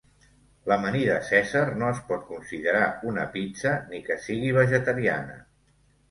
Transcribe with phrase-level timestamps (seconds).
[0.69, 5.37] L'amanida cèsar no es pot considerar una pizza ni que sigui vegetariana.